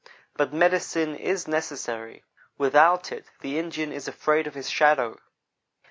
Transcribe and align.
But 0.35 0.51
"medicine" 0.51 1.13
is 1.15 1.47
necessary; 1.47 2.23
without 2.57 3.11
it, 3.11 3.27
the 3.41 3.59
Indian 3.59 3.91
is 3.93 4.07
afraid 4.07 4.47
of 4.47 4.55
his 4.55 4.67
shadow. 4.67 5.19